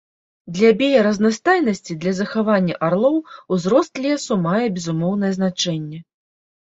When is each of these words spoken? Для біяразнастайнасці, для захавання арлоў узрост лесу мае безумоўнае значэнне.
Для 0.59 0.69
біяразнастайнасці, 0.79 1.97
для 2.05 2.13
захавання 2.21 2.75
арлоў 2.89 3.21
узрост 3.59 3.93
лесу 4.07 4.33
мае 4.47 4.65
безумоўнае 4.79 5.31
значэнне. 5.41 5.99